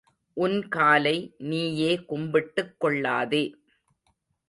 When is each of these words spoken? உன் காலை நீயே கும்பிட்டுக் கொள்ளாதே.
உன் 0.37 0.67
காலை 0.67 1.35
நீயே 1.37 1.91
கும்பிட்டுக் 2.09 2.75
கொள்ளாதே. 2.77 3.43